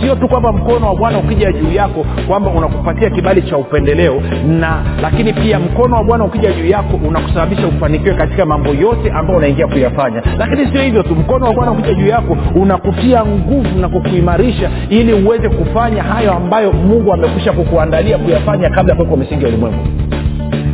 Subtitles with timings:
[0.00, 4.22] sio tu kwamba mkono wa bwana ukija juu yako kwamba unakupatia kibali cha upendeleo
[4.60, 9.38] na lakini pia mkono wa bwana ukija juu yako unakusababisha ufanikiwe katika mambo yote ambayo
[9.38, 10.22] unaingia kuyafanya.
[10.38, 15.12] Lakini sio hivyo tu mkono wa bwana ukija juu yako unakutia nguvu na kukuimarisha ili
[15.12, 19.78] uweze kufanya hayo ambayo mungu amekwisha kukuandalia kuyafanya kabla ya kuwekwa misingi ya ulimwengu.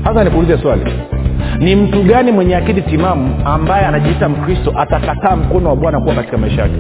[0.04, 0.82] Sasa nikuulize swali.
[1.58, 6.38] Ni mtu gani mwenye akili timamu ambaye anajiita mkristo atakataa mkono wa bwana kuwa katika
[6.38, 6.74] maisha yake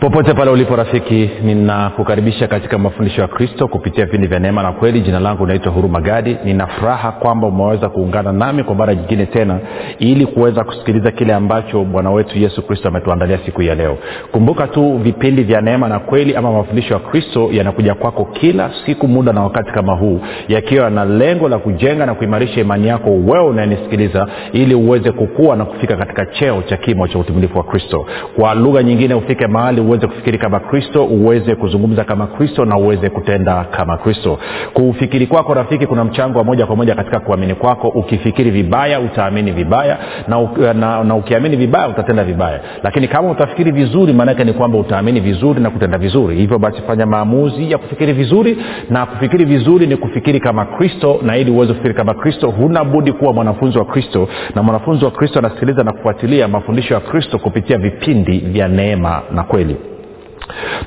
[0.00, 5.00] popote pale ulipo rafiki ninakukaribisha katika mafundisho ya kristo kupitia vipindi vya neema na kweli.
[5.00, 6.36] Jina langu naitwa huruma gadi.
[6.44, 9.58] Nina furaha kwamba umeweza kuungana nami kwa mara nyingine tena
[9.98, 13.98] ili kuweza kusikiliza kile ambacho bwana wetu yesu kristo ametuandalia siku ya leo.
[14.32, 19.08] Kumbuka tu vipindi vya neema na kweli ama mafundisho ya kristo yanakuja kwako kila siku
[19.08, 23.44] muda na wakati kama huu yakiwa na lengo la kujenga na kuimarisha imani yako wewe
[23.44, 28.06] unayenisikiliza ili uweze kukua na kufika katika cheo cha kimo cha utumilifu wa kristo.
[28.36, 33.10] Kwa lugha nyingine ufike mahali uweze kufikiri kama kristo uweze kuzungumza kama kristo na uweze
[33.10, 34.38] kutenda kama kristo.
[34.72, 37.88] Kufikiri kwako rafiki kuna mchango wa moja kwa moja katika kuamini kwako.
[37.88, 42.60] Ukifikiri vibaya utaamini vibaya na, na, na ukiamini vibaya utatenda vibaya.
[42.82, 46.36] Lakini kama utafikiri vizuri maanake ni kwamba utaamini vizuri na kutenda vizuri.
[46.36, 48.56] Hivyo basi fanya maamuzi ya kufikiri vizuri
[48.90, 53.12] na kufikiri vizuri ni kufikiri kama kristo na ili uweze kufikiri kama kristo huna budi
[53.12, 54.28] kuwa mwanafunzi wa kristo.
[54.54, 59.42] Na mwanafunzi wa kristo anasikiliza na kufuatilia mafundisho ya kristo kupitia vipindi vya neema na
[59.42, 59.76] kweli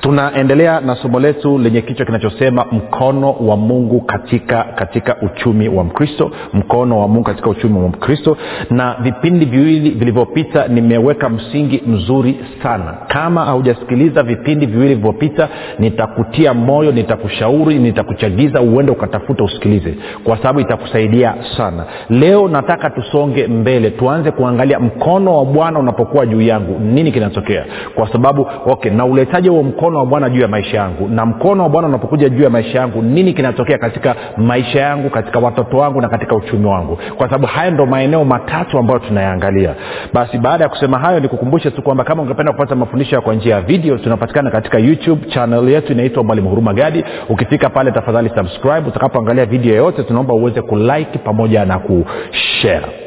[0.00, 6.30] tunaendelea na somo letu lenye kichwa kinachosema mkono wa mungu katika katika uchumi wa mkristo.
[6.52, 8.36] Mkono wa mungu katika uchumi wa mkristo.
[8.70, 12.94] Na vipindi viwili vilivyopita nimeweka msingi mzuri sana.
[13.08, 15.48] Kama haujasikiliza vipindi viwili vilivyopita
[15.78, 21.84] nitakutia moyo nitakushauri nitakuchagiza uende ukatafuta usikilize kwa sababu itakusaidia sana.
[22.10, 26.80] Leo nataka tusonge mbele tuanze kuangalia mkono wa bwana unapokuwa juu yangu.
[26.80, 27.64] Nini kinatokea?
[27.94, 31.08] Kwa sababu okay na uletaje huo mkono wa bwana juu ya maisha yangu.
[31.08, 35.38] Na mkono wa bwana unapokuja juu ya maisha yangu nini kinatokea katika maisha yangu katika
[35.38, 36.98] watoto wangu na katika uchumi wangu?
[37.16, 39.74] Kwa sababu haya ndo maeneo matatu ambayo tunayaangalia.
[40.12, 43.60] Basi baada ya kusema hayo nikukumbushe tu kwamba kama ungependa kupata mafundisho kwa njia ya
[43.60, 47.04] video tunapatikana katika youtube channel yetu inaitwa mwalimu huruma gadi.
[47.28, 48.88] Ukifika pale tafadhali subscribe.
[48.88, 53.03] Utakapoangalia video yoyote tunaomba uweze kulike pamoja na kushare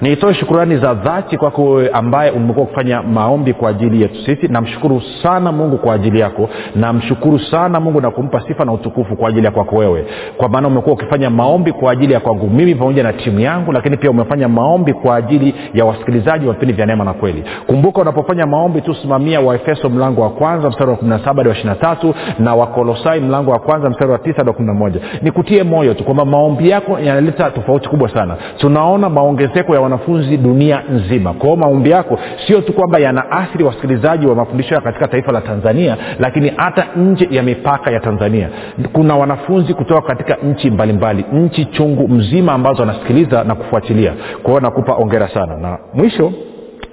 [0.00, 4.48] Niitoe shukurani za dhati kwako wewe ambaye umekuwa kufanya maombi kwa ajili yetu sisi.
[4.48, 6.48] Namshukuru sana mungu kwa ajili yako.
[6.76, 10.04] Namshukuru sana mungu na kumpa sifa na utukufu kwa ajili ya kwako wewe.
[10.36, 13.96] Kwa maana umekuwa ukifanya maombi kwa ajili ya kwangu mimi pamoja na timu yangu lakini
[13.96, 17.44] pia umefanya maombi kwa ajili ya wasikilizaji wa vipindi vya neema na kweli.
[17.66, 22.14] Kumbuka unapofanya maombi tu simamia waefeso mlango wa kwanza mstari wa 17 hadi wa 23
[22.38, 25.00] na wakolos wakolosai mlango wa kwanza mstari wa tisa hadi kumi na moja.
[25.22, 28.36] Nikutie moyo tu kwamba maombi yako yanaleta tofauti kubwa sana.
[28.58, 31.32] Tunaona maongezeko ya wanafunzi dunia nzima.
[31.32, 36.52] Kwao maombi yako sio tu kwamba yanaathiri wasikilizaji wa mafundisho katika taifa la tanzania lakini
[36.56, 38.48] hata nje ya mipaka ya tanzania.
[38.92, 44.12] Kuna wanafunzi kutoka katika nchi mbalimbali nchi chungu mzima ambazo wanasikiliza na kufuatilia.
[44.42, 45.56] Kwao nakupa ongera sana.
[45.56, 46.32] Na mwisho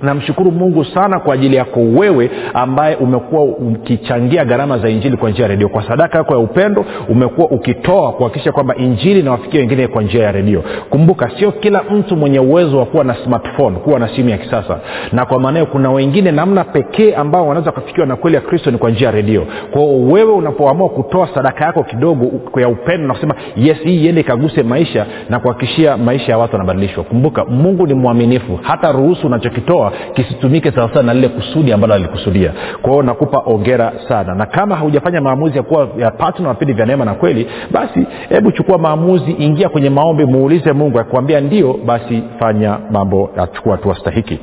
[0.01, 5.41] namshukuru mungu sana kwa ajili yako wewe ambaye umekuwa ukichangia gharama za injili kwa njia
[5.43, 5.69] ya redio.
[5.69, 10.31] Kwa sadaka yako ya upendo umekuwa ukitoa kuhakikisha kwamba injili inawafikia wengine kwa njia ya
[10.31, 10.63] redio.
[10.89, 14.79] Kumbuka sio kila mtu mwenye uwezo wa kuwa na smartphone kuwa na simu ya kisasa.
[15.11, 18.77] Na kwa maanao kuna wengine namna pekee ambao wanaweza kufikiwa na kweli ya kristo ni
[18.77, 19.45] kwa njia ya redio.
[19.71, 22.31] Kwao wewe unapoamua kutoa sadaka yako kidogo
[22.61, 27.03] ya upendo na kusema yes hii iende ikaguse maisha na kuhakikishia maisha ya watu wanabadilishwa
[27.03, 28.59] kumbuka mungu ni mwaminifu.
[28.61, 32.53] Hata ruhusu unachokitoa kisitumike sawasawa na lile kusudi ambalo alikusudia.
[32.81, 34.35] Kwa hiyo nakupa ongera sana.
[34.35, 38.51] Na kama haujafanya maamuzi ya kuwa ya patna vipindi vya neema na kweli basi hebu
[38.51, 44.39] chukua maamuzi ingia kwenye maombi muulize mungu akuambia ndio basi fanya mambo achukua hatua stahiki.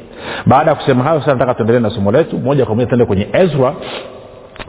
[0.47, 2.39] Baada ya kusema hayo sasa nataka tuendelee na somo letu.
[2.39, 3.75] Moja kwa moja tuende kwenye ezra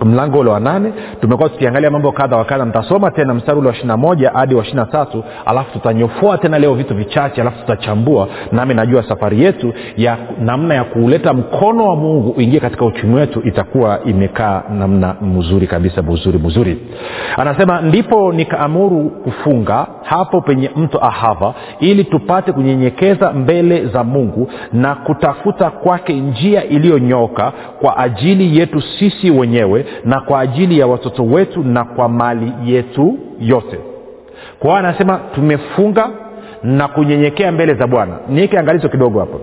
[0.06, 0.94] mlango ule wa nane.
[1.22, 2.66] Tumekuwa tukiangalia mambo kadha wa kadha.
[2.66, 6.74] Nitasoma tena mstari ule wa ishina moja hadi wa ishina tatu alafu tutanyofoa tena leo
[6.74, 8.28] vitu vichache alafu tutachambua.
[8.52, 13.42] Nami najua safari yetu ya namna ya kuuleta mkono wa mungu uingie katika uchumi wetu
[13.48, 16.78] itakuwa imekaa namna mzuri kabisa mzuri mzuri.
[17.38, 24.96] Anasema ndipo nikaamuru kufunga hapo penye mto ahava ili tupate kunyenyekeza mbele za mungu na
[24.96, 27.52] kutafuta kwake njia iliyonyoka
[27.82, 33.18] kwa ajili yetu sisi wenyewe na kwa ajili ya watoto wetu na kwa mali yetu
[33.40, 33.80] yote.
[34.60, 36.10] Kwa hiyo anasema tumefunga
[36.64, 38.18] na kunyenyekea mbele za bwana.
[38.30, 39.42] Niweke angalizo kidogo hapo.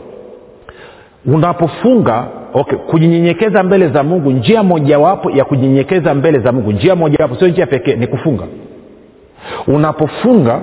[1.27, 7.37] Unapofunga okay kujinyenyekeza mbele za mungu njia mojawapo ya kunyenyekeza mbele za mungu njia mojawapo
[7.37, 8.45] sio njia pekee ni kufunga.
[9.67, 10.61] Unapofunga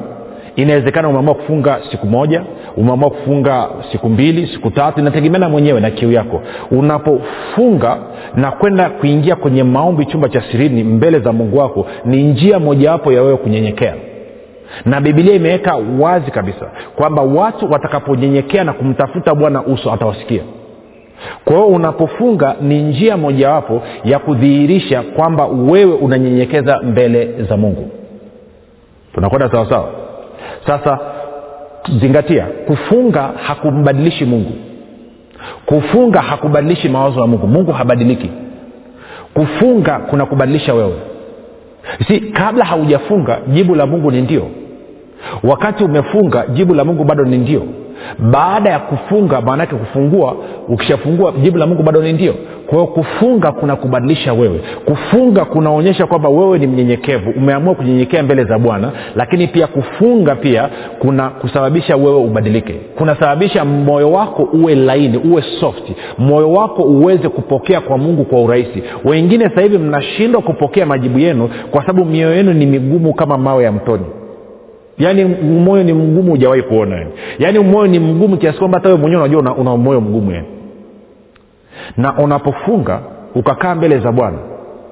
[0.56, 2.44] inawezekana umeamua kufunga siku moja
[2.78, 6.42] umeamua kufunga siku mbili siku tatu inategemeana mwenyewe na kiu yako.
[6.72, 7.98] Unapofunga
[8.36, 13.12] na kwenda kuingia kwenye maombi chumba cha sirini mbele za mungu wako ni njia mojawapo
[13.12, 13.96] ya wewe kunyenyekea.
[14.86, 16.66] Na bibilia imeweka wazi kabisa
[16.96, 20.42] kwamba watu watakaponyenyekea na kumtafuta bwana uso atawasikia.
[21.46, 27.90] Kwa hiyo unapofunga ni njia mojawapo ya kudhihirisha kwamba wewe unanyenyekeza mbele za mungu.
[29.14, 29.90] Tunakwenda sawasawa
[30.68, 31.00] sasa
[32.00, 34.52] zingatia kufunga hakumbadilishi mungu.
[35.66, 37.48] Kufunga hakubadilishi mawazo ya mungu.
[37.48, 38.30] Mungu habadiliki.
[39.34, 40.94] Kufunga kuna kubadilisha wewe.
[42.08, 44.48] Si kabla haujafunga jibu la mungu ni ndio.
[45.44, 47.64] Wakati umefunga jibu la mungu bado ni ndio
[48.20, 50.36] baada ya kufunga maanaake kufungua
[50.68, 52.34] ukishafungua jibu la mungu bado ni ndio.
[52.68, 54.62] Kwa hiyo kufunga kuna kubadilisha wewe.
[54.86, 57.30] Kufunga kunaonyesha kwamba wewe ni mnyenyekevu.
[57.38, 60.70] Umeamua kunyenyekea mbele za bwana lakini pia kufunga pia
[61.00, 62.74] kuna kusababisha wewe ubadilike.
[62.98, 65.92] Kunasababisha moyo wako uwe laini uwe soft.
[66.18, 68.84] Moyo wako uweze kupokea kwa mungu kwa urahisi.
[69.06, 73.64] Wengine sasa hivi mnashindwa kupokea majibu yenu kwa sababu mioyo yenu ni migumu kama mawe
[73.64, 74.06] ya mtoni
[75.04, 79.22] yaani moyo ni mgumu hujawahi kuona yani yaani moyo ni mgumu kiasi kwamba hata mwenyewe
[79.22, 80.48] unajua una, una moyo mgumu yani
[81.98, 83.00] na unapofunga
[83.36, 84.38] ukakaa mbele za bwana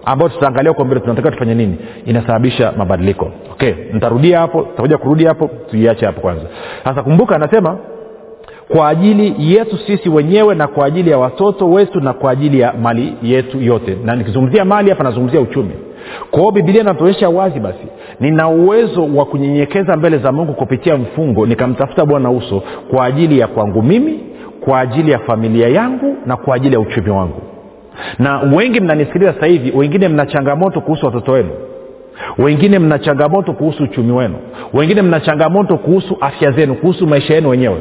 [0.05, 1.75] ambao tutaangalia huko mbele tunatakiwa tufanye nini?
[2.05, 3.31] Inasababisha mabadiliko.
[3.51, 6.43] Okay nitarudia hapo tutakuja kurudi hapo tuiache hapo kwanza.
[6.83, 7.77] Sasa kumbuka anasema
[8.67, 12.73] kwa ajili yetu sisi wenyewe na kwa ajili ya watoto wetu na kwa ajili ya
[12.73, 13.97] mali yetu yote.
[14.05, 15.71] Na nikizungumzia mali hapa nazungumzia uchumi
[16.31, 17.85] kwa hiyo bibilia inatuonyesha wazi basi
[18.19, 23.47] nina uwezo wa kunyenyekeza mbele za mungu kupitia mfungo nikamtafuta bwana uso kwa ajili ya
[23.47, 24.19] kwangu mimi
[24.61, 27.41] kwa ajili ya familia yangu na kwa ajili ya uchumi wangu.
[28.19, 31.49] Na wengi mnanisikiliza sasa hivi wengine mna changamoto kuhusu watoto wenu.
[32.37, 34.35] Wengine mna changamoto kuhusu uchumi wenu.
[34.73, 37.77] Wengine mna changamoto kuhusu afya zenu kuhusu maisha yenu wenyewe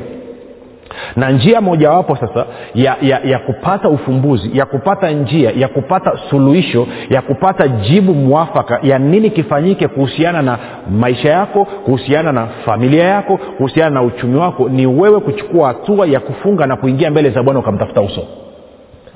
[1.17, 6.87] na njia mojawapo sasa ya, ya, ya kupata ufumbuzi ya kupata njia ya kupata suluhisho
[7.11, 10.59] ya kupata jibu mwafaka ya nini kifanyike kuhusiana na
[10.91, 16.21] maisha yako kuhusiana na familia yako kuhusiana na uchumi wako ni wewe kuchukua hatua ya
[16.21, 18.23] kufunga na kuingia mbele za bwana ukamtafuta uso.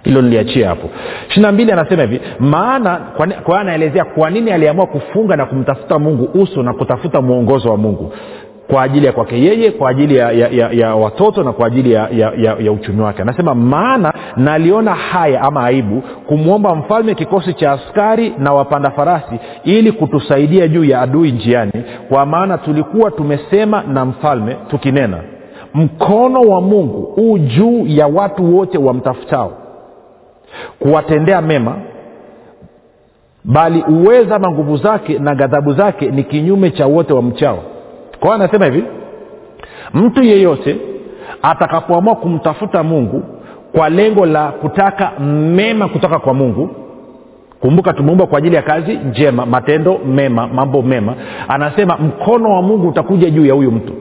[0.04, 0.88] Hilo niliachia hapo.
[1.28, 6.28] Ishirina mbili anasema hivi maana kwa hiyo anaelezea kwa nini aliamua kufunga na kumtafuta mungu
[6.42, 8.12] uso na kutafuta mwongozo wa mungu
[8.70, 11.92] kwa ajili ya kwake yeye kwa ajili ya, ya, ya, ya watoto na kwa ajili
[11.92, 13.22] ya, ya, ya, ya uchumi wake.
[13.22, 19.92] Anasema maana naliona haya ama aibu kumwomba mfalme kikosi cha askari na wapanda farasi ili
[19.92, 21.72] kutusaidia juu ya adui njiani
[22.08, 25.18] kwa maana tulikuwa tumesema na mfalme tukinena
[25.74, 29.52] mkono wa mungu huu juu ya watu wote wamtafutao
[30.78, 31.76] kuwatendea mema
[33.44, 37.58] bali uweza ama nguvu zake na ghadhabu zake ni kinyume cha wote wa mchao
[38.22, 38.84] kwa anasema hivi
[39.94, 40.76] mtu yeyote
[41.42, 43.22] atakapoamua kumtafuta mungu
[43.72, 45.10] kwa lengo la kutaka
[45.54, 46.70] mema kutoka kwa mungu
[47.60, 51.14] kumbuka tumeumbwa kwa ajili ya kazi njema matendo mema mambo mema
[51.48, 53.92] anasema mkono wa mungu utakuja juu ya huyu mtu.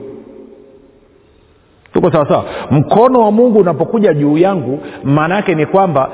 [1.93, 6.09] Tuko sawasawa mkono wa mungu unapokuja juu yangu maana yake ni kwamba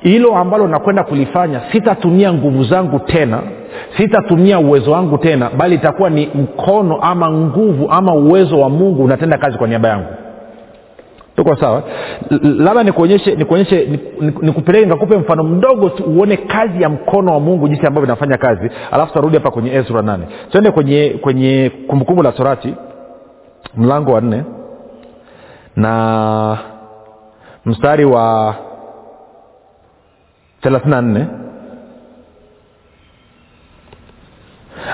[0.00, 3.40] hilo ambalo nakwenda kulifanya sitatumia nguvu zangu tena
[3.96, 9.38] sitatumia uwezo wangu tena bali itakuwa ni mkono ama nguvu ama uwezo wa mungu unatenda
[9.38, 10.06] kazi kwa niaba yangu.
[11.36, 11.82] Tuko sawa?
[12.42, 14.00] Labda nikuonyeshe nikuonyeshe
[14.42, 18.70] nikupeleke nikakupe mfano mdogo tu uone kazi ya mkono wa mungu jinsi ambavyo inafanya kazi.
[18.90, 20.24] Alafu tutarudi hapa kwenye ezra nane.
[20.50, 22.74] Tuende kwenye kwenye kumbukumbu la torati
[23.76, 24.42] mlango wa nne
[25.76, 26.58] na
[27.66, 28.54] mstari wa
[30.60, 31.26] thelathini na nne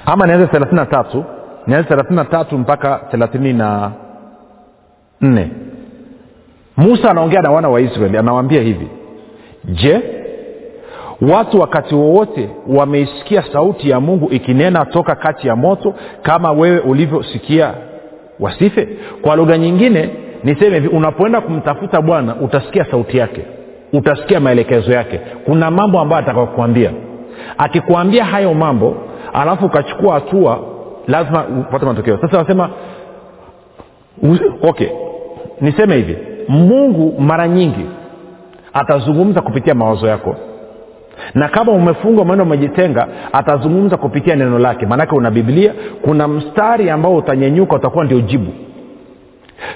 [0.06, 1.24] ama nianze thelathini na tatu
[1.66, 3.92] nianze thelathini na tatu mpaka thelathini na
[5.20, 5.50] nne.
[6.76, 8.88] Musa anaongea na wana wa israeli anawaambia hivi.
[9.64, 10.00] Je
[11.20, 17.74] watu wakati wowote wameisikia sauti ya mungu ikinena toka kati ya moto kama wewe ulivyosikia?
[18.40, 18.88] Wasife.
[19.22, 20.10] Kwa lugha nyingine
[20.44, 23.42] niseme hivi unapoenda kumtafuta bwana utasikia sauti yake.
[23.92, 25.20] Utasikia maelekezo yake.
[25.44, 26.90] Kuna mambo ambayo atakakuambia
[27.58, 28.96] akikuambia hayo mambo
[29.34, 30.60] alafu ukachukua hatua
[31.06, 32.18] lazima upate matokeo.
[32.20, 32.70] Sasa nasema
[34.62, 34.88] okay
[35.60, 36.16] niseme hivi
[36.48, 37.86] mungu mara nyingi
[38.72, 40.36] atazungumza kupitia mawazo yako.
[41.34, 44.86] Na kama umefungwa maneno umejitenga atazungumza kupitia neno lake.
[44.86, 45.72] Maanake una biblia
[46.02, 48.52] kuna mstari ambao utanyenyuka utakuwa ndio jibu.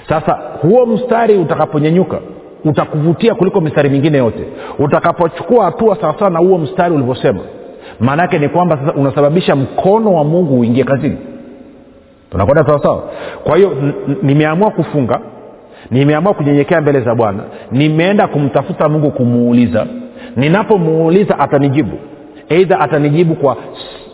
[0.09, 2.19] Sasa huo mstari utakaponyenyuka
[2.65, 4.43] utakuvutia kuliko mistari mingine yote.
[4.79, 7.39] Utakapochukua hatua sawasawa na huo mstari ulivyosema
[7.99, 11.17] maana yake ni kwamba sasa unasababisha mkono wa mungu uingie kazini.
[12.31, 13.03] Tunakwenda sawasawa
[13.43, 15.19] kwa hiyo nimeamua kufunga
[15.91, 17.39] nimeamua kunyenyekea mbele za bwana
[17.71, 19.87] nimeenda kumtafuta mungu kumuuliza.
[20.35, 21.97] Ninapomuuliza atanijibu.
[22.49, 23.57] Eidha atanijibu kwa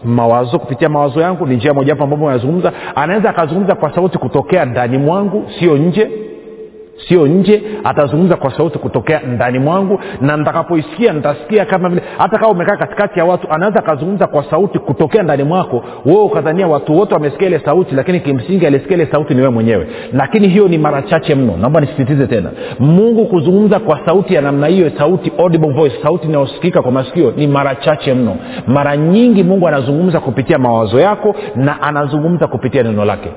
[0.03, 4.97] mawazo kupitia mawazo yangu ni njia mojawapo ambapo anazungumza anaweza akazungumza kwa sauti kutokea ndani
[4.97, 6.11] mwangu sio nje
[7.07, 12.51] sio nje atazungumza kwa sauti kutokea ndani mwangu na nitakapoisikia nitasikia kama vile hata kama
[12.51, 15.83] umekaa katikati ya watu anaweza akazungumza kwa sauti kutokea ndani mwako.
[16.05, 19.87] Wewe ukadhania watu wote wamesikia ile sauti lakini kimsingi alisikia ile sauti ni wewe mwenyewe.
[20.13, 21.57] Lakini hiyo ni mara chache mno.
[21.57, 22.49] Naomba nisisitize tena.
[22.79, 27.47] Mungu kuzungumza kwa sauti ya namna hiyo sauti audible voice sauti inayosikika kwa masikio ni
[27.47, 28.35] mara chache mno.
[28.67, 33.29] Mara nyingi mungu anazungumza kupitia mawazo yako na anazungumza kupitia neno lake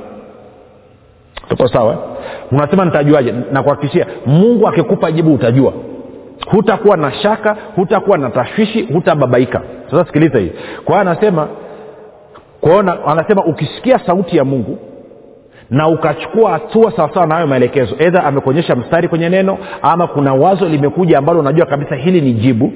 [1.48, 1.98] tuko sawa
[2.52, 3.34] unasema nitajuaje?
[3.52, 5.72] Nakuhakikishia mungu akikupa jibu utajua.
[6.50, 9.60] Hutakuwa na shaka hutakuwa na tashwishi hutababaika.
[9.90, 10.52] Sasa sikiliza hii.
[10.84, 11.48] Kwa anasema
[12.60, 14.78] kwaona anasema ukisikia sauti ya mungu
[15.70, 20.68] na ukachukua hatua sawasawa na hayo maelekezo edha amekuonyesha mstari kwenye neno ama kuna wazo
[20.68, 22.72] limekuja ambalo unajua kabisa hili ni jibu.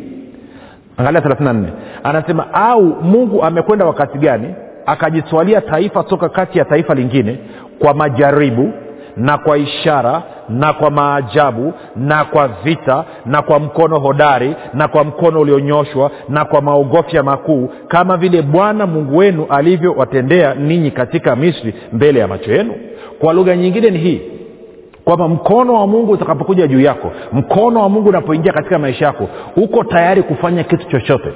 [0.96, 1.64] Angalia 34
[2.04, 4.54] anasema au mungu amekwenda wakati gani
[4.86, 7.38] akajitwalia taifa toka kati ya taifa lingine
[7.78, 8.72] kwa majaribu
[9.16, 15.04] na kwa ishara na kwa maajabu na kwa vita na kwa mkono hodari na kwa
[15.04, 21.74] mkono ulionyoshwa na kwa maogofya makuu kama vile bwana mungu wenu alivyowatendea ninyi katika misri
[21.92, 22.74] mbele ya macho yenu.
[23.18, 24.20] Kwa lugha nyingine ni hii
[25.04, 29.84] kwamba mkono wa mungu utakapokuja juu yako mkono wa mungu unapoingia katika maisha yako uko
[29.84, 31.28] tayari kufanya kitu chochote.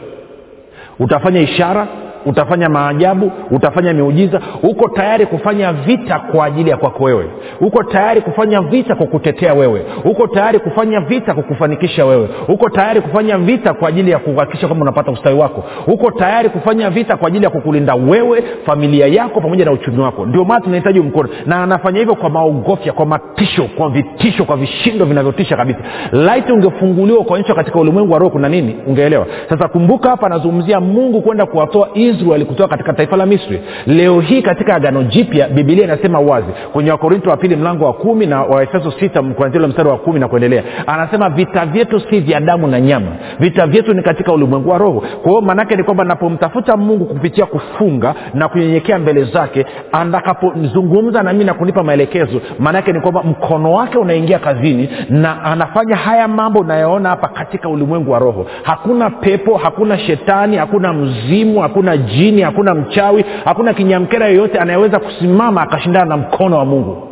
[1.01, 1.87] Utafanya ishara
[2.27, 7.25] utafanya maajabu utafanya miujiza uko tayari kufanya vita kwa ajili ya kwako wewe.
[7.61, 9.83] Uko tayari kufanya vita kutetea wewe.
[10.05, 12.29] Uko tayari kufanya vita kwa kufanikisha wewe.
[12.49, 15.65] Uko tayari kufanya vita kwa ajili ya kuhakikisha kwamba unapata ustawi wako.
[15.87, 20.27] Uko tayari kufanya vita kwa ajili ya kukulinda wewe familia yako pamoja na uchumi wako.
[20.27, 21.29] Ndio maana tunahitaji mkono.
[21.47, 25.79] Na anafanya hivyo kwa maogofya kwa matisho kwa vitisho kwa vishindo vinavyotisha kabisa.
[26.13, 29.27] Laiti ungefunguliwa ukaonyeshwa katika ulimwengu wa roho kuna nini ungeelewa.
[29.49, 33.61] Sasa kumbuka hapa anazungumzia mungu kwenda kuwatoa israeli kutoka katika taifa la misri.
[33.87, 38.27] Leo hii katika agano jipya bibilia inasema wazi kwenye wakorinto wa pili mlango wa kumi
[38.27, 42.67] na waefeso sita kuanzia mstari wa kumi na kuendelea anasema vita vyetu si vya damu
[42.67, 43.07] na nyama.
[43.41, 45.01] Vita vyetu ni katika ulimwengu wa roho.
[45.23, 51.45] Kwa hiyo maanaake ni kwamba napomtafuta mungu kupitia kufunga na kunyenyekea mbele zake atakapozungumza nami
[51.45, 57.09] na kunipa maelekezo maanaake ni kwamba mkono wake unaingia kazini na anafanya haya mambo unayoona
[57.09, 58.47] hapa katika ulimwengu wa roho.
[58.63, 65.63] Hakuna pepo hakuna shetani hakuna mzimu hakuna jini hakuna mchawi hakuna kinyamkera yoyote anayeweza kusimama
[65.63, 67.09] akashindana na mkono wa mungu.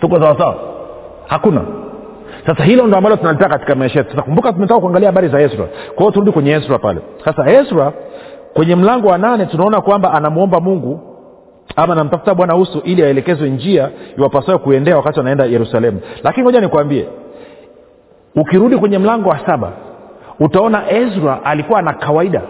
[0.00, 0.56] Tuko sawasawa
[1.26, 1.60] hakuna.
[2.46, 4.10] Sasa hilo ndo ambalo tunalitaka katika maisha yetu.
[4.10, 7.00] Sasa kumbuka tumetoka kuangalia habari za esra kwa hiyo turudi kwenye esra pale.
[7.24, 7.92] Sasa esra
[8.54, 11.00] kwenye mlango wa nane tunaona kwamba anamwomba mungu
[11.76, 16.00] ama namtafuta bwana uso ili aelekezwe njia iwapasayo kuendea wakati anaenda yerusalemu.
[16.22, 17.06] Lakini moja nikwambie
[18.36, 19.72] ukirudi kwenye mlango wa saba
[20.40, 22.42] utaona ezra alikuwa na kawaida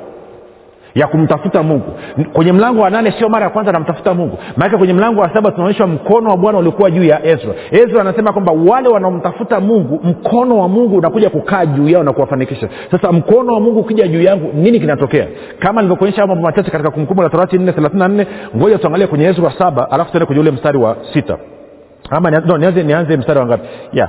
[0.94, 1.92] ya kumtafuta mungu.
[2.32, 4.38] Kwenye mlango wa nane sio mara ya kwanza anamtafuta mungu.
[4.56, 7.54] Maanake kwenye mlango wa saba tunaonyeshwa mkono wa bwana ulikuwa juu ya ezra.
[7.70, 12.68] Ezra anasema kwamba wale wanaomtafuta mungu mkono wa mungu unakuja kukaa juu yao na kuwafanikisha.
[12.90, 15.26] Sasa mkono wa mungu ukija juu yangu nini kinatokea?
[15.58, 19.24] Kama nilivyokuonyesha mambo machache katika kumkumbu la torati nne thelathini na nne ngoja tuangalie kwenye
[19.24, 21.38] ezra saba alafu tuende kwenye ule mstari wa sita.
[22.10, 23.68] Ama no, nianze, nianze mstari wa ngapi?
[23.92, 24.08] Yeah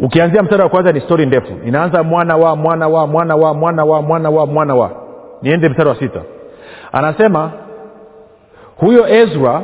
[0.00, 1.52] ukianzia mstari wa kwanza ni stori ndefu.
[1.66, 5.01] Inaanza mwana wa mwana wa mwana wa mwana wa mwana wa mwana wa
[5.42, 6.20] niende mstari wa sita.
[6.92, 7.50] Anasema
[8.76, 9.62] huyo ezra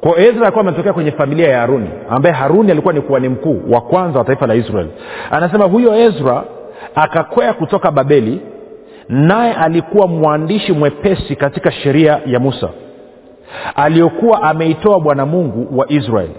[0.00, 3.80] kwa ezra alikuwa ametokea kwenye familia ya haruni ambaye haruni alikuwa ni kuhani mkuu wa
[3.80, 4.90] kwanza wa taifa la israeli
[5.30, 6.44] anasema huyo ezra
[6.94, 8.40] akakwea kutoka babeli
[9.08, 12.68] naye alikuwa mwandishi mwepesi katika sheria ya musa
[13.76, 16.34] aliyokuwa ameitoa bwana mungu wa israeli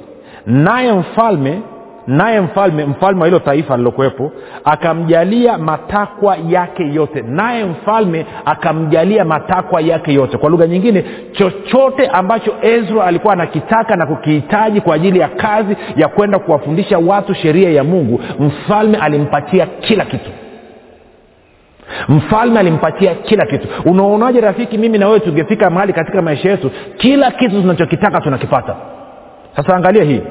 [0.45, 1.61] naye mfalme
[2.07, 4.31] naye mfalme mfalme wa hilo taifa lilokuwepo
[4.65, 7.21] akamjalia matakwa yake yote.
[7.21, 10.37] Naye mfalme akamjalia matakwa yake yote.
[10.37, 16.07] Kwa lugha nyingine chochote ambacho ezra alikuwa anakitaka na kukihitaji kwa ajili ya kazi ya
[16.07, 20.29] kwenda kuwafundisha watu sheria ya mungu mfalme alimpatia kila kitu.
[22.09, 23.67] Mfalme alimpatia kila kitu.
[23.85, 28.75] Unaonaje rafiki mimi na wewe tungefika mahali katika maisha yetu kila kitu tunachokitaka tunakipata?
[29.55, 30.21] Sasa angalia hii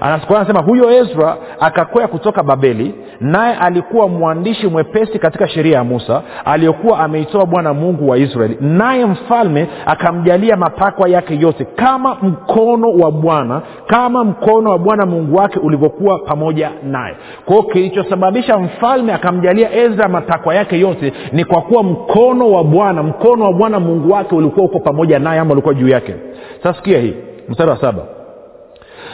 [0.00, 6.98] anasema huyo ezra akakwea kutoka babeli naye alikuwa mwandishi mwepesi katika sheria ya musa aliyokuwa
[6.98, 8.56] ameitoa bwana mungu wa israeli.
[8.60, 15.36] Naye mfalme akamjalia matakwa yake yote kama mkono wa bwana kama mkono wa bwana mungu
[15.36, 17.14] wake ulivyokuwa pamoja naye.
[17.44, 23.44] Kwao kilichosababisha mfalme akamjalia ezra matakwa yake yote ni kwa kuwa mkono wa bwana mkono
[23.44, 26.14] wa bwana mungu wake ulikuwa uko pamoja naye ama ulikuwa juu yake.
[26.62, 27.14] Sasa hii
[27.48, 28.02] mstari wa saba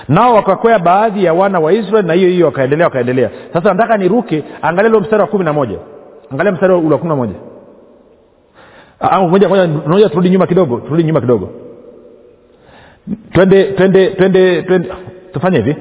[0.09, 3.31] nao wakakwea baadhi ya wana wa israeli na hiyo hiyo wakaendelea wakaendelea.
[3.53, 5.79] Sasa nataka niruke angalia lo mstari wa kumi na moja.
[6.33, 7.35] Angalia mstari wa kumi na moja.
[9.29, 9.49] Moja
[9.87, 11.49] moja turudi nyuma kidogo turudi nyuma kidogo.
[13.33, 14.89] Twende twende twende twende.
[15.33, 15.77] Tufanye hivi.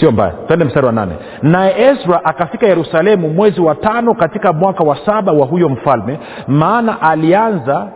[0.00, 0.32] Sio mbaya.
[0.46, 1.12] Twende mstari wa nane.
[1.42, 6.18] Naye ezra akafika yerusalemu mwezi wa tano katika mwaka wa saba wa huyo mfalme
[6.48, 7.88] maana alianza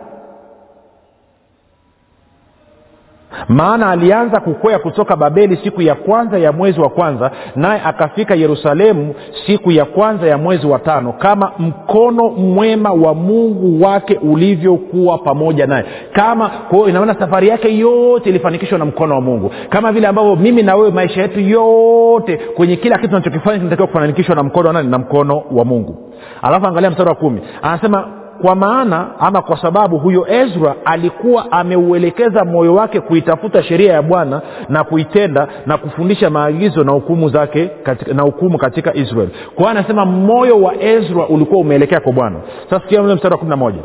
[3.49, 9.15] maana alianza kukwea kutoka babeli siku ya kwanza ya mwezi wa kwanza naye akafika yerusalemu
[9.45, 15.67] siku ya kwanza ya mwezi wa tano kama mkono mwema wa mungu wake ulivyokuwa pamoja
[15.67, 15.85] naye.
[16.13, 19.51] Kama kwao inaona safari yake yote ilifanikishwa na mkono wa mungu.
[19.69, 24.35] Kama vile ambavyo mimi na wewe maisha yetu yote kwenye kila kitu tunachokifanya kinatakiwa kufanikishwa
[24.35, 24.89] na mkono wa nani?
[24.89, 25.97] Na mkono wa mungu.
[26.41, 27.41] Alafu angalia mstari wa kumi.
[27.61, 28.07] Anasema
[28.41, 34.41] kwa maana ama kwa sababu huyo ezra alikuwa ameuelekeza moyo wake kuitafuta sheria ya bwana
[34.69, 39.29] na kuitenda na kufundisha maagizo na hukumu zake katika, na hukumu katika israel.
[39.55, 42.39] Kwa hiyo anasema moyo wa ezra ulikuwa umeelekea kwa bwana.
[42.69, 43.79] Sasa sikia mstari wa kumi na moja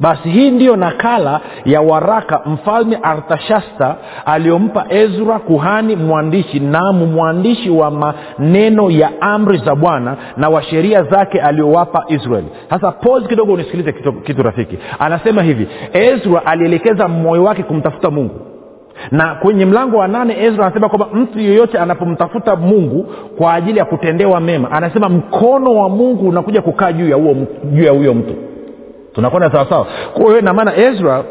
[0.00, 7.90] basi hii ndiyo nakala ya waraka mfalme artashasta aliyompa ezra kuhani mwandishi namu mwandishi wa
[7.90, 12.46] maneno ya amri za bwana na wa sheria zake aliyowapa israeli.
[12.70, 14.78] Sasa pos kidogo unisikilize kitu, kitu rafiki.
[14.98, 18.40] Anasema hivi ezra alielekeza moyo wake kumtafuta mungu.
[19.10, 23.06] Na kwenye mlango wa nane ezra anasema kwamba mtu yeyote anapomtafuta mungu
[23.38, 28.34] kwa ajili ya kutendewa mema anasema mkono wa mungu unakuja kukaa juu ya huyo mtu
[29.16, 31.24] tunakwenda sawasawa kwa hiyo inamaana ezra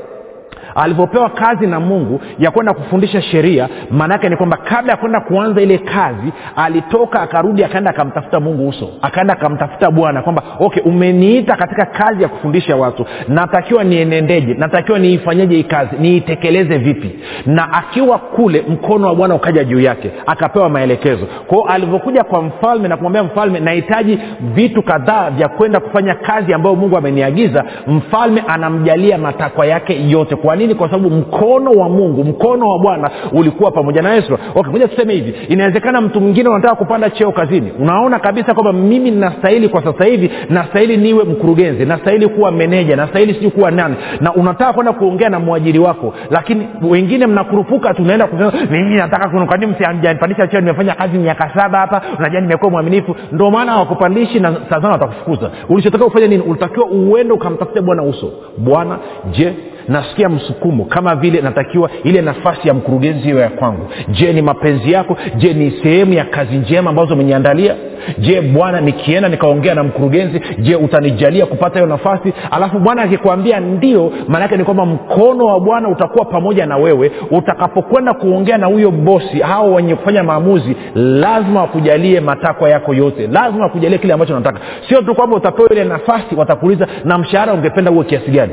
[0.75, 5.61] alivyopewa kazi na mungu ya kwenda kufundisha sheria maanaake ni kwamba kabla ya kwenda kuanza
[5.61, 11.85] ile kazi alitoka akarudi akaenda akamtafuta mungu uso akaenda akamtafuta bwana kwamba okay umeniita katika
[11.85, 17.19] kazi ya kufundisha watu natakiwa nienendeje natakiwa niifanyeje hii kazi niitekeleze vipi?
[17.45, 21.25] Na akiwa kule mkono wa bwana ukaja juu yake akapewa maelekezo.
[21.47, 24.19] Kwao alivyokuja kwa mfalme na kumwambia mfalme nahitaji
[24.53, 30.35] vitu kadhaa vya kwenda kufanya kazi ambayo mungu ameniagiza mfalme anamjalia matakwa yake yote.
[30.35, 34.37] Kwa kwa sababu mkono wa mungu mkono wa bwana ulikuwa pamoja na yesu.
[34.55, 35.33] Okay moja tuseme hivi.
[35.49, 37.71] Inawezekana mtu mwingine unataka kupanda cheo kazini.
[37.79, 43.33] Unaona kabisa kwamba mimi nastahili kwa sasa hivi nastahili niwe mkurugenzi nastahili kuwa meneja nastahili
[43.33, 43.95] sijui kuwa nani.
[44.21, 48.27] Na unataka kwenda kuongea na mwajiri wako lakini wengine mnakurupuka tunaenda
[48.71, 53.15] mimi nataka kwani msijanipandisha cheo nimefanya kazi miaka saba hapa unajua nimekuwa mwaminifu.
[53.31, 55.51] Ndio maana hawakupandishi na sazana watakufukuza.
[55.69, 56.43] Ulichotakiwa kufanya nini?
[56.43, 58.31] Ulitakiwa uende ukamtafuta bwana uso.
[58.57, 58.97] Bwana
[59.31, 59.53] je
[59.89, 63.87] nasikia msukumo kama vile natakiwa ile nafasi ya mkurugenzi hiyo ya kwangu.
[64.09, 65.17] Je ni mapenzi yako?
[65.37, 67.75] Je ni sehemu ya kazi njema ambazo umeniandalia?
[68.17, 72.33] Je bwana nikienda nikaongea na mkurugenzi je utanijalia kupata hiyo nafasi?
[72.51, 77.11] Alafu bwana akikwambia ndio maanake ni kwamba mkono wa bwana utakuwa pamoja na wewe.
[77.31, 83.27] Utakapokwenda kuongea na huyo bosi hao wenye kufanya maamuzi lazima wakujalie matakwa yako yote.
[83.27, 87.91] Lazima wakujalie kile ambacho nataka sio tu kwamba utapewa ile nafasi watakuuliza na mshahara ungependa
[87.91, 88.51] huo kiasi gani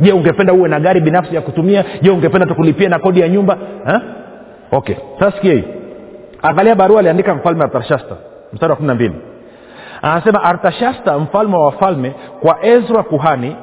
[0.00, 1.84] je ungependa uwe na gari binafsi ya kutumia?
[2.02, 3.58] Je ungependa tukulipie na kodi ya nyumba?
[3.84, 4.00] Ha?
[4.72, 5.64] okay sasa sikia hii.
[6.42, 8.16] Angalia barua aliandika mfalme artashasta
[8.52, 9.14] mstari wa kumi na mbili.
[10.02, 13.56] Anasema artashasta mfalme wa wafalme kwa ezra kuhani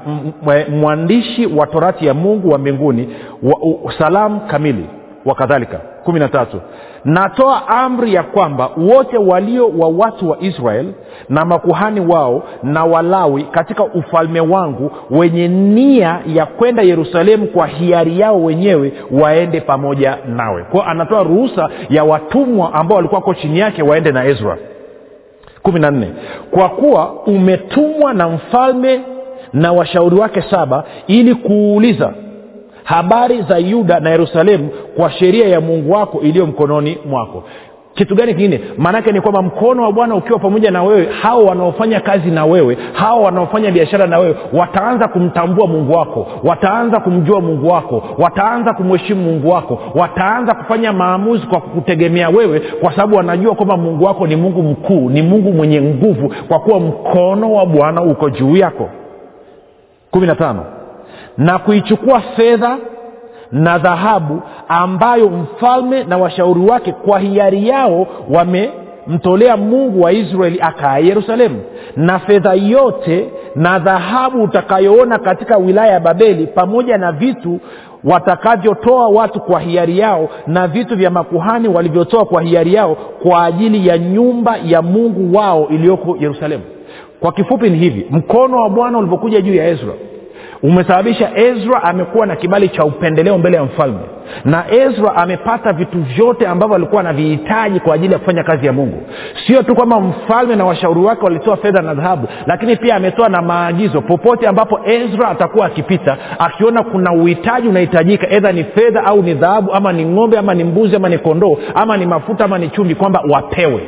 [0.69, 4.85] mwandishi wa torati ya mungu wa mbinguni wa, u, salamu kamili
[5.29, 6.61] wa kadhalika kumi na tatu.
[7.05, 10.85] Natoa amri ya kwamba wote walio wa watu wa israel
[11.29, 18.19] na makuhani wao na walawi katika ufalme wangu wenye nia ya kwenda yerusalemu kwa hiari
[18.19, 20.63] yao wenyewe waende pamoja nawe.
[20.63, 24.57] Kwao anatoa ruhusa ya watumwa ambao walikuwa ko chini yake waende na ezra.
[25.63, 26.07] Kumi na nne.
[26.51, 29.01] Kwa kuwa umetumwa na mfalme
[29.53, 32.13] na washauri wake saba ili kuuliza
[32.83, 37.43] habari za yuda na yerusalemu kwa sheria ya mungu wako iliyo mkononi mwako.
[37.93, 38.61] Kitu gani kingine?
[38.77, 42.77] Maanake ni kwamba mkono wa bwana ukiwa pamoja na wewe hao wanaofanya kazi na wewe
[42.93, 49.21] hao wanaofanya biashara na wewe wataanza kumtambua mungu wako wataanza kumjua mungu wako wataanza kumheshimu
[49.23, 54.35] mungu wako wataanza kufanya maamuzi kwa kutegemea wewe kwa sababu wanajua kwamba mungu wako ni
[54.35, 58.89] mungu mkuu ni mungu mwenye nguvu kwa kuwa mkono wa bwana uko juu yako.
[60.11, 60.65] Kumi na tano
[61.37, 62.77] na kuichukua fedha
[63.51, 70.97] na dhahabu ambayo mfalme na washauri wake kwa hiari yao wamemtolea mungu wa israeli akaa
[70.97, 71.61] yerusalemu.
[71.95, 77.59] Na fedha yote na dhahabu utakayoona katika wilaya ya babeli pamoja na vitu
[78.03, 83.87] watakavyotoa watu kwa hiari yao na vitu vya makuhani walivyotoa kwa hiari yao kwa ajili
[83.87, 86.63] ya nyumba ya mungu wao iliyoko yerusalemu.
[87.19, 89.93] Kwa kifupi ni hivi mkono wa bwana ulivyokuja juu ya ezra
[90.63, 93.99] umesababisha ezra amekuwa na kibali cha upendeleo mbele ya mfalme.
[94.45, 99.03] Na ezra amepata vitu vyote ambavyo alikuwa anavihitaji kwa ajili ya kufanya kazi ya mungu.
[99.47, 103.41] Sio tu kwamba mfalme na washauri wake walitoa fedha na dhahabu lakini pia ametoa na
[103.41, 104.01] maagizo.
[104.01, 109.73] Popote ambapo ezra atakuwa akipita akiona kuna uhitaji unahitajika edha ni fedha au ni dhahabu
[109.73, 112.95] ama ni ng'ombe ama ni mbuzi ama ni kondoo ama ni mafuta ama ni chumvi
[112.95, 113.81] kwamba wapewe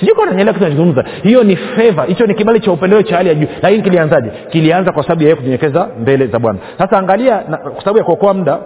[0.00, 3.28] sijui kwa nanyelea kitu nachozungumza hiyo ni feva hicho ni kibali cha upendeleo cha hali
[3.28, 3.46] ya juu.
[3.62, 4.30] Lakini kilianzaje?
[4.50, 6.58] Kilianza kwa sababu ya yeye kunyenyekeza mbele za bwana.
[6.78, 8.58] Sasa angalia kwa sababu ya kuokoa muda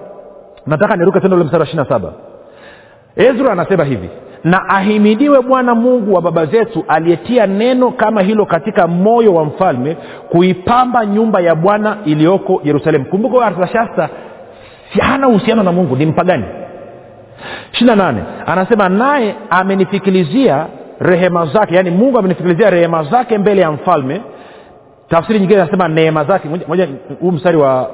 [0.67, 2.12] nataka niruke tendo ule mstari wa ishiri saba.
[3.17, 4.11] Ezra anasema hivi
[4.45, 9.97] na ahimidiwe bwana mungu wa baba zetu aliyetia neno kama hilo katika moyo wa mfalme
[10.29, 13.05] kuipamba nyumba ya bwana iliyoko yerusalemu.
[13.05, 14.09] Kumbuka artashasta
[15.01, 16.45] hana uhusiano na mungu ni mpagani.
[17.73, 20.67] Ishiri na nane anasema naye amenifikilizia
[21.00, 24.20] rehema zake yaani mungu amenisikilizia rehema zake mbele ya mfalme.
[25.09, 26.48] Tafsiri nyingine anasema neema zake.
[26.68, 26.88] Moja
[27.20, 27.90] huu mstari wa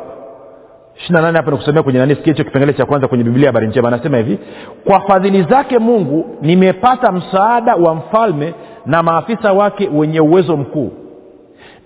[0.96, 3.88] ishiri nane hapa nikusomea kwenye nani hicho kipengele cha kwanza kwenye biblia habari njema.
[3.88, 4.38] Anasema hivi
[4.84, 8.54] kwa fadhili zake mungu nimepata msaada wa mfalme
[8.86, 10.92] na maafisa wake wenye uwezo mkuu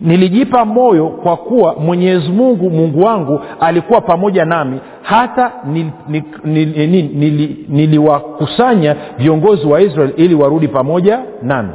[0.01, 4.81] nilijipa moyo kwa kuwa mwenyezi mungu mungu wangu alikuwa pamoja nami.
[5.03, 5.53] Hata
[7.69, 11.71] niliwakusanya nil, nil, nili viongozi wa israel ili warudi pamoja nami.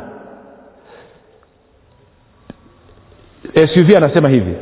[3.74, 4.54] Suv anasema hivi.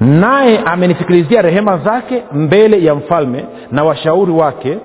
[0.00, 4.78] Naye amenisikilizia rehema zake mbele ya mfalme na washauri wake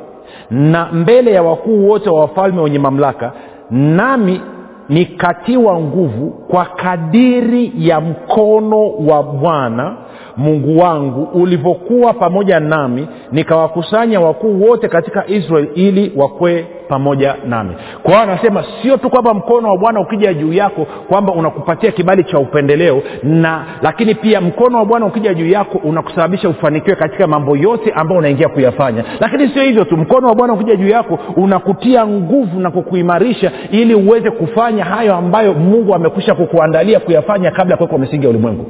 [0.49, 3.31] na mbele ya wakuu wote wa wafalme wenye mamlaka
[3.71, 4.41] nami
[4.89, 9.97] nikatiwa nguvu kwa kadiri ya mkono wa bwana
[10.37, 17.71] mungu wangu ulivyokuwa pamoja nami nikawakusanya wakuu wote katika israel ili wakwee pamoja nami.
[18.03, 22.23] Kwa hiyo anasema sio tu kwamba mkono wa bwana ukija juu yako kwamba unakupatia kibali
[22.23, 27.57] cha upendeleo na lakini pia mkono wa bwana ukija juu yako unakusababisha ufanikiwe katika mambo
[27.57, 29.03] yote ambayo unaingia kuyafanya.
[29.19, 33.95] Lakini sio hivyo tu mkono wa bwana ukija juu yako unakutia nguvu na kukuimarisha ili
[33.95, 38.65] uweze kufanya hayo ambayo mungu amekwisha kukuandalia kuyafanya kabla ya kuwekwa misingi ya ulimwengu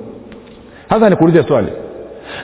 [0.90, 1.68] sasa nikuulize swali.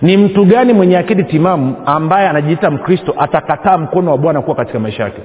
[0.02, 4.80] Ni mtu gani mwenye akili timamu ambaye anajiita mkristo atakataa mkono wa bwana kuwa katika
[4.80, 5.22] maisha yake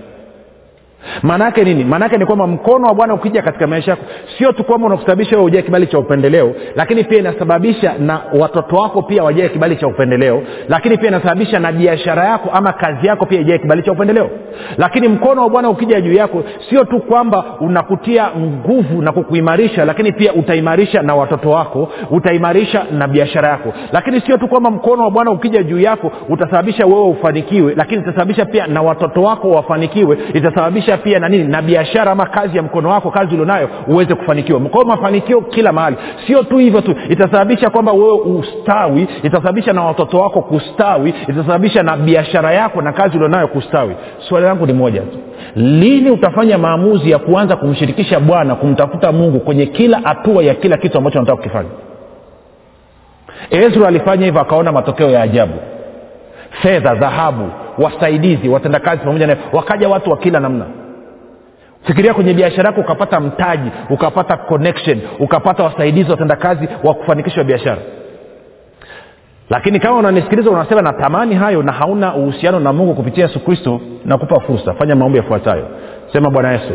[1.22, 1.84] maanaake nini?
[1.84, 4.02] Maanaake ni kwamba mkono wa bwana ukija katika maisha yako
[4.38, 9.24] sio tu kwamba unakusababisha ujae kibali cha upendeleo lakini pia inasababisha na watoto wako pia
[9.24, 13.58] wajae kibali cha upendeleo lakini pia inasababisha na biashara yako ama kazi yako pia ijae
[13.58, 14.30] kibali cha upendeleo.
[14.78, 20.12] Lakini mkono wa bwana ukija juu yako sio tu kwamba unakutia nguvu na kukuimarisha lakini
[20.12, 23.72] pia utaimarisha na watoto wako utaimarisha na biashara yako.
[23.92, 28.44] Lakini sio tu kwamba mkono wa bwana ukija juu yako utasababisha wewe ufanikiwe lakini itasababisha
[28.44, 32.88] pia na watoto wako wafanikiwe itasababisha pia na nini na biashara ama kazi ya mkono
[32.88, 34.60] wako kazi ulionayo uweze kufanikiwa.
[34.60, 35.96] Kwao mafanikio kila mahali.
[36.26, 41.96] Sio tu hivyo tu itasababisha kwamba wewe ustawi itasababisha na watoto wako kustawi itasababisha na
[41.96, 43.96] biashara yako na kazi ulionayo kustawi.
[44.28, 45.18] Swali langu ni moja tu.
[45.56, 50.98] Lini utafanya maamuzi ya kuanza kumshirikisha bwana kumtafuta mungu kwenye kila hatua ya kila kitu
[50.98, 51.68] ambacho anataka kukifanya?
[53.50, 55.54] Ezra alifanya hivyo akaona matokeo ya ajabu.
[56.62, 60.64] Fedha dhahabu wasaidizi watendakazi pamoja na wakaja watu wa kila namna
[61.86, 67.82] fikiria kwenye biashara yako ukapata mtaji ukapata connection ukapata wasaidizi watendakazi wa kufanikisha biashara.
[69.50, 74.40] Lakini kama unanisikiliza unasema natamani hayo na hauna uhusiano na mungu kupitia yesu kristo nakupa
[74.40, 74.74] fursa.
[74.74, 75.68] Fanya maombi yafuatayo.
[76.12, 76.72] Sema bwana yesu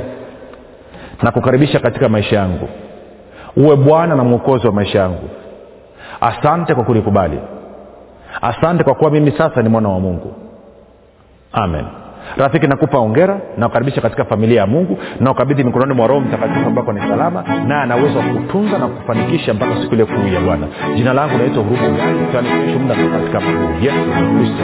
[1.21, 2.69] nakukaribisha katika maisha yangu.
[3.57, 5.29] Uwe bwana na mwokozi wa maisha yangu.
[6.21, 7.39] Asante kwa kulikubali
[8.41, 10.33] asante kwa kuwa mimi sasa ni mwana wa mungu.
[11.53, 11.85] Amen
[12.37, 16.93] rafiki nakupa ongera nakukaribisha katika familia ya mungu na ukabidhi mikononi mwa roho mtakatifu ambako
[16.93, 20.67] ni salama naye ana uwezo wa kutunza na kufanikisha mpaka siku ile kuu ya bwana.
[20.95, 21.63] Jina langu naitwa
[22.33, 22.49] gani
[23.11, 23.41] katika
[23.81, 24.63] yesu kristo